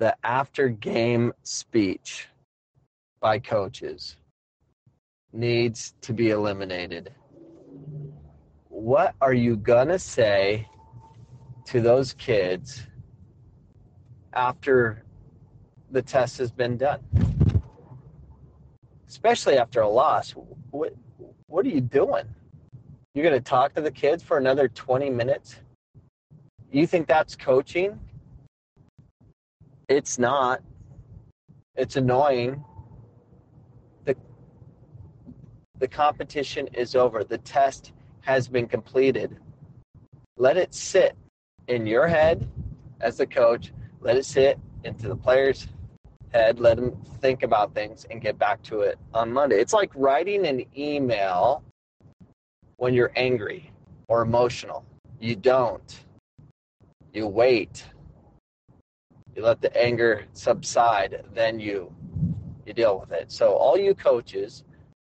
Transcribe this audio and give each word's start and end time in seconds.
the 0.00 0.16
after 0.24 0.70
game 0.70 1.30
speech 1.42 2.26
by 3.20 3.38
coaches 3.38 4.16
needs 5.30 5.92
to 6.00 6.14
be 6.14 6.30
eliminated. 6.30 7.12
What 8.70 9.14
are 9.20 9.34
you 9.34 9.56
going 9.56 9.88
to 9.88 9.98
say 9.98 10.66
to 11.66 11.82
those 11.82 12.14
kids 12.14 12.82
after 14.32 15.04
the 15.90 16.00
test 16.00 16.38
has 16.38 16.50
been 16.50 16.78
done? 16.78 17.00
Especially 19.06 19.58
after 19.58 19.82
a 19.82 19.88
loss. 19.88 20.30
What, 20.70 20.94
what 21.46 21.66
are 21.66 21.68
you 21.68 21.82
doing? 21.82 22.24
You're 23.12 23.28
going 23.28 23.38
to 23.38 23.50
talk 23.50 23.74
to 23.74 23.82
the 23.82 23.90
kids 23.90 24.22
for 24.22 24.38
another 24.38 24.66
20 24.66 25.10
minutes? 25.10 25.56
You 26.72 26.86
think 26.86 27.06
that's 27.06 27.36
coaching? 27.36 28.00
It's 29.90 30.20
not. 30.20 30.62
It's 31.74 31.96
annoying. 31.96 32.64
The, 34.04 34.14
the 35.80 35.88
competition 35.88 36.68
is 36.68 36.94
over. 36.94 37.24
The 37.24 37.38
test 37.38 37.92
has 38.20 38.46
been 38.46 38.68
completed. 38.68 39.36
Let 40.36 40.56
it 40.56 40.74
sit 40.74 41.16
in 41.66 41.88
your 41.88 42.06
head 42.06 42.48
as 43.00 43.16
the 43.16 43.26
coach. 43.26 43.72
Let 44.00 44.16
it 44.16 44.24
sit 44.24 44.60
into 44.84 45.08
the 45.08 45.16
player's 45.16 45.66
head. 46.32 46.60
Let 46.60 46.76
them 46.76 46.96
think 47.20 47.42
about 47.42 47.74
things 47.74 48.06
and 48.12 48.20
get 48.20 48.38
back 48.38 48.62
to 48.62 48.82
it 48.82 48.96
on 49.12 49.32
Monday. 49.32 49.60
It's 49.60 49.72
like 49.72 49.90
writing 49.96 50.46
an 50.46 50.64
email 50.78 51.64
when 52.76 52.94
you're 52.94 53.12
angry 53.16 53.72
or 54.06 54.22
emotional. 54.22 54.84
You 55.18 55.34
don't. 55.34 56.04
You 57.12 57.26
wait. 57.26 57.84
You 59.40 59.46
let 59.46 59.62
the 59.62 59.74
anger 59.74 60.26
subside, 60.34 61.24
then 61.32 61.58
you 61.58 61.90
you 62.66 62.74
deal 62.74 63.00
with 63.00 63.10
it. 63.10 63.32
So 63.32 63.54
all 63.54 63.78
you 63.78 63.94
coaches 63.94 64.64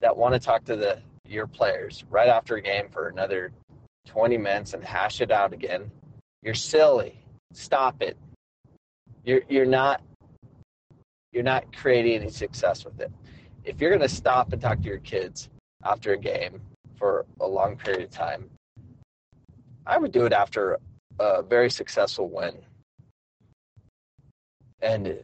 that 0.00 0.16
want 0.16 0.32
to 0.32 0.38
talk 0.38 0.62
to 0.66 0.76
the 0.76 1.00
your 1.26 1.48
players 1.48 2.04
right 2.08 2.28
after 2.28 2.54
a 2.54 2.62
game 2.62 2.88
for 2.88 3.08
another 3.08 3.50
20 4.06 4.38
minutes 4.38 4.74
and 4.74 4.84
hash 4.84 5.20
it 5.20 5.32
out 5.32 5.52
again, 5.52 5.90
you're 6.40 6.54
silly. 6.54 7.18
Stop 7.52 8.00
it. 8.00 8.16
You're 9.24 9.40
you're 9.48 9.66
not 9.66 10.02
you're 11.32 11.42
not 11.42 11.76
creating 11.76 12.20
any 12.22 12.30
success 12.30 12.84
with 12.84 13.00
it. 13.00 13.10
If 13.64 13.80
you're 13.80 13.90
going 13.90 14.08
to 14.08 14.08
stop 14.08 14.52
and 14.52 14.62
talk 14.62 14.82
to 14.82 14.86
your 14.86 14.98
kids 14.98 15.48
after 15.82 16.12
a 16.12 16.16
game 16.16 16.60
for 16.94 17.26
a 17.40 17.46
long 17.48 17.76
period 17.76 18.04
of 18.04 18.10
time. 18.10 18.48
I 19.84 19.98
would 19.98 20.12
do 20.12 20.26
it 20.26 20.32
after 20.32 20.78
a 21.18 21.42
very 21.42 21.70
successful 21.70 22.28
win 22.28 22.54
and 24.82 25.22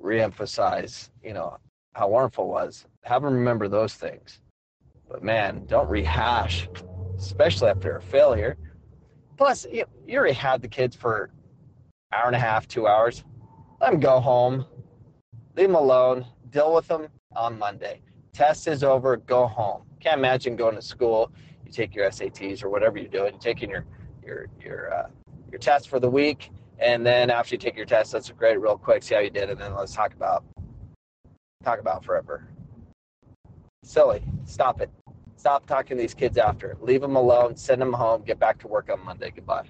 reemphasize, 0.00 1.10
you 1.22 1.34
know, 1.34 1.58
how 1.94 2.08
wonderful 2.08 2.44
it 2.44 2.48
was. 2.48 2.86
Have 3.04 3.22
them 3.22 3.34
remember 3.34 3.68
those 3.68 3.94
things. 3.94 4.40
But 5.08 5.22
man, 5.22 5.64
don't 5.66 5.88
rehash, 5.88 6.68
especially 7.18 7.68
after 7.68 7.96
a 7.96 8.02
failure. 8.02 8.56
Plus, 9.36 9.66
you, 9.70 9.84
you 10.06 10.18
already 10.18 10.34
had 10.34 10.62
the 10.62 10.68
kids 10.68 10.96
for 10.96 11.30
hour 12.12 12.26
and 12.26 12.36
a 12.36 12.38
half, 12.38 12.68
two 12.68 12.86
hours. 12.86 13.24
Let 13.80 13.90
them 13.90 14.00
go 14.00 14.20
home. 14.20 14.64
Leave 15.56 15.68
them 15.68 15.74
alone. 15.74 16.24
Deal 16.50 16.74
with 16.74 16.86
them 16.88 17.08
on 17.34 17.58
Monday. 17.58 18.00
Test 18.32 18.68
is 18.68 18.84
over. 18.84 19.16
Go 19.16 19.46
home. 19.46 19.82
Can't 20.00 20.18
imagine 20.18 20.56
going 20.56 20.74
to 20.74 20.82
school. 20.82 21.30
You 21.66 21.72
take 21.72 21.94
your 21.94 22.08
SATs 22.08 22.62
or 22.62 22.70
whatever 22.70 22.98
you're 22.98 23.08
doing. 23.08 23.32
You're 23.32 23.40
taking 23.40 23.70
your 23.70 23.84
your 24.24 24.46
your 24.60 24.94
uh, 24.94 25.08
your 25.50 25.58
test 25.58 25.88
for 25.88 26.00
the 26.00 26.08
week, 26.08 26.50
and 26.82 27.06
then 27.06 27.30
after 27.30 27.54
you 27.54 27.58
take 27.58 27.76
your 27.76 27.86
test, 27.86 28.12
let's 28.14 28.30
grade 28.30 28.56
it 28.56 28.60
real 28.60 28.76
quick, 28.76 29.02
see 29.02 29.14
how 29.14 29.20
you 29.20 29.30
did, 29.30 29.50
and 29.50 29.60
then 29.60 29.74
let's 29.74 29.94
talk 29.94 30.12
about 30.14 30.44
talk 31.62 31.78
about 31.78 32.04
forever. 32.04 32.46
Silly. 33.84 34.22
Stop 34.44 34.80
it. 34.80 34.90
Stop 35.36 35.66
talking 35.66 35.96
to 35.96 36.00
these 36.00 36.14
kids 36.14 36.38
after. 36.38 36.76
Leave 36.80 37.00
them 37.00 37.16
alone. 37.16 37.56
Send 37.56 37.80
them 37.80 37.92
home. 37.92 38.22
Get 38.22 38.38
back 38.38 38.58
to 38.60 38.68
work 38.68 38.90
on 38.90 39.04
Monday. 39.04 39.32
Goodbye. 39.34 39.66